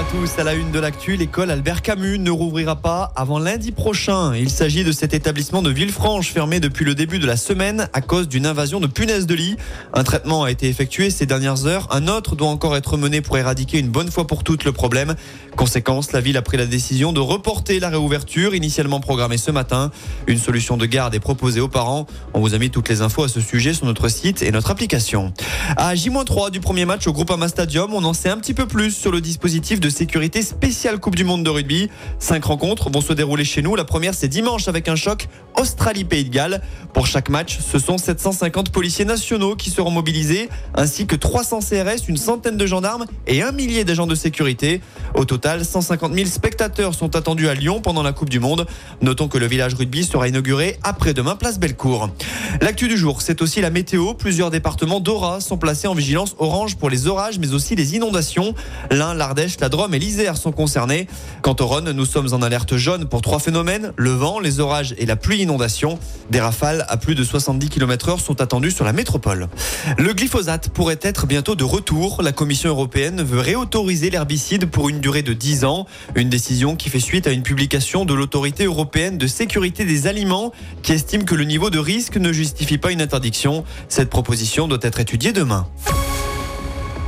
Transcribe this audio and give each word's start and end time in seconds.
À 0.00 0.04
tous, 0.04 0.38
à 0.38 0.44
la 0.44 0.54
une 0.54 0.70
de 0.70 0.78
l'actu, 0.78 1.16
l'école 1.16 1.50
Albert 1.50 1.82
Camus 1.82 2.18
ne 2.18 2.30
rouvrira 2.30 2.76
pas 2.76 3.12
avant 3.16 3.38
lundi 3.38 3.70
prochain. 3.70 4.34
Il 4.34 4.48
s'agit 4.48 4.82
de 4.82 4.92
cet 4.92 5.12
établissement 5.12 5.60
de 5.60 5.68
Villefranche 5.68 6.32
fermé 6.32 6.58
depuis 6.58 6.86
le 6.86 6.94
début 6.94 7.18
de 7.18 7.26
la 7.26 7.36
semaine 7.36 7.86
à 7.92 8.00
cause 8.00 8.26
d'une 8.26 8.46
invasion 8.46 8.80
de 8.80 8.86
punaises 8.86 9.26
de 9.26 9.34
lit. 9.34 9.56
Un 9.92 10.02
traitement 10.02 10.44
a 10.44 10.50
été 10.50 10.68
effectué 10.68 11.10
ces 11.10 11.26
dernières 11.26 11.66
heures, 11.66 11.86
un 11.90 12.08
autre 12.08 12.34
doit 12.34 12.48
encore 12.48 12.78
être 12.78 12.96
mené 12.96 13.20
pour 13.20 13.36
éradiquer 13.36 13.78
une 13.78 13.90
bonne 13.90 14.10
fois 14.10 14.26
pour 14.26 14.42
toutes 14.42 14.64
le 14.64 14.72
problème. 14.72 15.16
Conséquence, 15.54 16.12
la 16.12 16.22
ville 16.22 16.38
a 16.38 16.42
pris 16.42 16.56
la 16.56 16.64
décision 16.64 17.12
de 17.12 17.20
reporter 17.20 17.78
la 17.78 17.90
réouverture 17.90 18.54
initialement 18.54 19.00
programmée 19.00 19.36
ce 19.36 19.50
matin. 19.50 19.90
Une 20.26 20.38
solution 20.38 20.78
de 20.78 20.86
garde 20.86 21.14
est 21.14 21.20
proposée 21.20 21.60
aux 21.60 21.68
parents. 21.68 22.06
On 22.32 22.40
vous 22.40 22.54
a 22.54 22.58
mis 22.58 22.70
toutes 22.70 22.88
les 22.88 23.02
infos 23.02 23.24
à 23.24 23.28
ce 23.28 23.42
sujet 23.42 23.74
sur 23.74 23.84
notre 23.84 24.08
site 24.08 24.40
et 24.40 24.50
notre 24.50 24.70
application. 24.70 25.34
À 25.76 25.94
J-3 25.94 26.50
du 26.50 26.60
premier 26.60 26.86
match 26.86 27.06
au 27.06 27.12
Groupama 27.12 27.48
Stadium, 27.48 27.92
on 27.92 28.04
en 28.04 28.14
sait 28.14 28.30
un 28.30 28.38
petit 28.38 28.54
peu 28.54 28.66
plus 28.66 28.92
sur 28.92 29.12
le 29.12 29.20
dispositif 29.20 29.78
de 29.78 29.89
sécurité 29.90 30.42
spéciale 30.42 30.98
Coupe 30.98 31.16
du 31.16 31.24
Monde 31.24 31.44
de 31.44 31.50
rugby. 31.50 31.90
Cinq 32.18 32.44
rencontres 32.44 32.90
vont 32.90 33.00
se 33.00 33.12
dérouler 33.12 33.44
chez 33.44 33.62
nous. 33.62 33.76
La 33.76 33.84
première, 33.84 34.14
c'est 34.14 34.28
dimanche 34.28 34.68
avec 34.68 34.88
un 34.88 34.96
choc 34.96 35.28
Australie-Pays 35.58 36.24
de 36.24 36.30
Galles. 36.30 36.62
Pour 36.94 37.06
chaque 37.06 37.28
match, 37.28 37.58
ce 37.60 37.78
sont 37.78 37.98
750 37.98 38.70
policiers 38.70 39.04
nationaux 39.04 39.56
qui 39.56 39.70
seront 39.70 39.90
mobilisés, 39.90 40.48
ainsi 40.74 41.06
que 41.06 41.16
300 41.16 41.60
CRS, 41.60 42.08
une 42.08 42.16
centaine 42.16 42.56
de 42.56 42.66
gendarmes 42.66 43.04
et 43.26 43.42
un 43.42 43.52
millier 43.52 43.84
d'agents 43.84 44.06
de 44.06 44.14
sécurité. 44.14 44.80
Au 45.20 45.26
total, 45.26 45.66
150 45.66 46.14
000 46.14 46.26
spectateurs 46.30 46.94
sont 46.94 47.14
attendus 47.14 47.46
à 47.46 47.52
Lyon 47.52 47.82
pendant 47.82 48.02
la 48.02 48.14
Coupe 48.14 48.30
du 48.30 48.40
Monde. 48.40 48.66
Notons 49.02 49.28
que 49.28 49.36
le 49.36 49.46
village 49.46 49.74
rugby 49.74 50.02
sera 50.02 50.26
inauguré 50.26 50.78
après-demain, 50.82 51.36
place 51.36 51.58
Bellecour. 51.58 52.08
L'actu 52.62 52.88
du 52.88 52.96
jour, 52.96 53.20
c'est 53.20 53.42
aussi 53.42 53.60
la 53.60 53.68
météo. 53.68 54.14
Plusieurs 54.14 54.50
départements 54.50 54.98
d'Ora 54.98 55.42
sont 55.42 55.58
placés 55.58 55.88
en 55.88 55.92
vigilance 55.92 56.36
orange 56.38 56.76
pour 56.76 56.88
les 56.88 57.06
orages, 57.06 57.38
mais 57.38 57.52
aussi 57.52 57.76
les 57.76 57.96
inondations. 57.96 58.54
L'Ain, 58.90 59.12
l'Ardèche, 59.12 59.60
la 59.60 59.68
Drôme 59.68 59.92
et 59.92 59.98
l'Isère 59.98 60.38
sont 60.38 60.52
concernés. 60.52 61.06
Quant 61.42 61.56
au 61.60 61.66
Rhône, 61.66 61.92
nous 61.92 62.06
sommes 62.06 62.32
en 62.32 62.40
alerte 62.40 62.78
jaune 62.78 63.04
pour 63.04 63.20
trois 63.20 63.40
phénomènes 63.40 63.92
le 63.96 64.12
vent, 64.12 64.40
les 64.40 64.58
orages 64.58 64.94
et 64.96 65.04
la 65.04 65.16
pluie 65.16 65.42
inondation. 65.42 65.98
Des 66.30 66.40
rafales 66.40 66.86
à 66.88 66.96
plus 66.96 67.14
de 67.14 67.24
70 67.24 67.68
km/h 67.68 68.18
sont 68.20 68.40
attendues 68.40 68.70
sur 68.70 68.86
la 68.86 68.94
métropole. 68.94 69.48
Le 69.98 70.14
glyphosate 70.14 70.70
pourrait 70.70 71.00
être 71.02 71.26
bientôt 71.26 71.56
de 71.56 71.64
retour. 71.64 72.22
La 72.22 72.32
Commission 72.32 72.70
européenne 72.70 73.22
veut 73.22 73.40
réautoriser 73.40 74.08
l'herbicide 74.08 74.64
pour 74.64 74.88
une 74.88 75.00
durée 75.00 75.09
de 75.10 75.32
10 75.32 75.64
ans. 75.64 75.86
Une 76.14 76.28
décision 76.28 76.76
qui 76.76 76.88
fait 76.88 77.00
suite 77.00 77.26
à 77.26 77.32
une 77.32 77.42
publication 77.42 78.04
de 78.04 78.14
l'autorité 78.14 78.64
européenne 78.64 79.18
de 79.18 79.26
sécurité 79.26 79.84
des 79.84 80.06
aliments 80.06 80.52
qui 80.82 80.92
estime 80.92 81.24
que 81.24 81.34
le 81.34 81.44
niveau 81.44 81.70
de 81.70 81.78
risque 81.78 82.16
ne 82.16 82.32
justifie 82.32 82.78
pas 82.78 82.92
une 82.92 83.02
interdiction. 83.02 83.64
Cette 83.88 84.10
proposition 84.10 84.68
doit 84.68 84.78
être 84.82 85.00
étudiée 85.00 85.32
demain. 85.32 85.66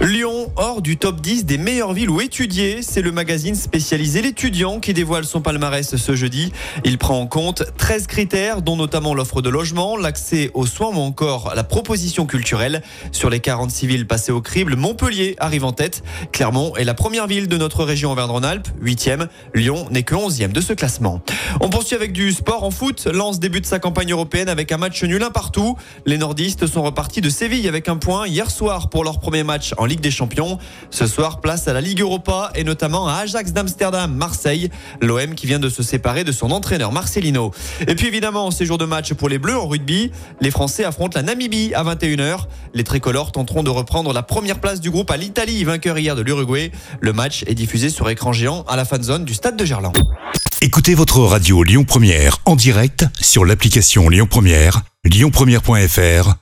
Lyon, 0.03 0.51
hors 0.57 0.83
du 0.83 0.97
top 0.97 1.21
10 1.21 1.45
des 1.45 1.59
meilleures 1.59 1.93
villes 1.93 2.11
où 2.11 2.21
étudier, 2.21 2.83
c'est 2.83 3.03
le 3.03 3.13
magazine 3.13 3.55
spécialisé 3.55 4.21
L'étudiant 4.21 4.81
qui 4.81 4.93
dévoile 4.95 5.25
son 5.25 5.41
palmarès 5.41 5.95
ce 5.95 6.17
jeudi. 6.17 6.53
Il 6.85 6.99
prend 6.99 7.21
en 7.21 7.29
compte 7.29 7.63
13 7.79 8.09
critères, 8.09 8.63
dont 8.63 8.75
notamment 8.75 9.15
l'offre 9.15 9.43
de 9.43 9.49
logement, 9.49 9.97
l'accès 9.97 10.51
aux 10.55 10.67
soins 10.67 10.89
ou 10.89 10.99
encore 10.99 11.53
la 11.55 11.63
proposition 11.63 12.27
culturelle. 12.27 12.83
Sur 13.13 13.31
les 13.31 13.39
46 13.39 13.87
villes 13.87 14.07
passées 14.09 14.33
au 14.33 14.41
crible, 14.41 14.75
Montpellier 14.75 15.37
arrive 15.39 15.65
en 15.65 15.71
tête. 15.71 16.03
Clermont 16.33 16.75
est 16.75 16.85
la 16.85 16.95
première 16.95 17.29
ville 17.29 17.47
de 17.47 17.57
notre 17.57 17.85
région 17.85 18.11
Auvergne-Rhône-Alpes, 18.11 18.71
8e. 18.83 19.29
Lyon 19.55 19.87
n'est 19.93 20.03
que 20.03 20.17
11e 20.17 20.51
de 20.51 20.61
ce 20.61 20.73
classement. 20.73 21.23
On 21.61 21.71
poursuit 21.71 21.95
avec 21.95 22.13
du 22.13 22.33
sport 22.33 22.65
en 22.65 22.73
foot. 22.73 23.07
Lance 23.07 23.39
débute 23.39 23.67
sa 23.67 23.79
campagne 23.79 24.11
européenne 24.11 24.49
avec 24.49 24.73
un 24.73 24.79
match 24.79 25.05
nul 25.05 25.23
un 25.23 25.31
partout. 25.31 25.77
Les 26.07 26.19
nordistes 26.19 26.67
sont 26.67 26.83
repartis 26.83 27.21
de 27.21 27.31
Séville 27.31 27.69
avec 27.69 27.89
un 27.89 27.99
point 27.99 28.27
hier 28.27 28.51
soir 28.51 28.91
pour 28.91 29.05
leur 29.05 29.21
premier 29.21 29.45
match 29.45 29.75
en 29.79 29.85
Ligue 29.85 29.92
des 30.01 30.11
Champions. 30.11 30.59
Ce 30.91 31.07
soir, 31.07 31.41
place 31.41 31.69
à 31.69 31.73
la 31.73 31.81
Ligue 31.81 32.01
Europa 32.01 32.51
et 32.55 32.65
notamment 32.65 33.09
à 33.09 33.15
Ajax 33.15 33.53
d'Amsterdam, 33.53 34.15
Marseille. 34.15 34.71
L'OM 35.01 35.35
qui 35.35 35.47
vient 35.47 35.59
de 35.59 35.69
se 35.69 35.83
séparer 35.83 36.25
de 36.25 36.33
son 36.33 36.51
entraîneur 36.51 36.93
Marcelino. 36.93 37.53
Et 37.87 37.95
puis 37.95 38.07
évidemment, 38.07 38.51
séjour 38.51 38.79
de 38.79 38.85
match 38.85 39.13
pour 39.15 39.29
les 39.29 39.39
Bleus 39.39 39.59
en 39.59 39.67
rugby. 39.67 40.11
Les 40.41 40.51
Français 40.51 40.85
affrontent 40.85 41.19
la 41.19 41.23
Namibie 41.23 41.73
à 41.75 41.85
21h. 41.85 42.47
Les 42.75 42.85
tricolores 42.85 43.33
tenteront 43.33 43.63
de 43.63 43.71
reprendre 43.71 44.13
la 44.13 44.23
première 44.23 44.61
place 44.61 44.81
du 44.81 44.91
groupe 44.91 45.11
à 45.11 45.17
l'Italie, 45.17 45.65
vainqueur 45.65 45.99
hier 45.99 46.17
de 46.17 46.23
l'Uruguay. 46.23 46.73
Le 47.01 47.13
match 47.13 47.45
est 47.47 47.55
diffusé 47.55 47.91
sur 47.91 48.09
écran 48.09 48.33
géant 48.33 48.65
à 48.69 48.77
la 48.77 48.85
fan 48.85 49.03
zone 49.03 49.25
du 49.25 49.35
stade 49.35 49.57
de 49.57 49.65
Gerland. 49.65 49.97
Écoutez 50.61 50.95
votre 50.95 51.19
radio 51.21 51.63
Lyon 51.65 51.85
Première 51.85 52.39
en 52.45 52.55
direct 52.55 53.05
sur 53.21 53.45
l'application 53.45 54.09
Lyon 54.09 54.29
Première, 54.31 54.83
lyonpremière.fr 55.05 56.42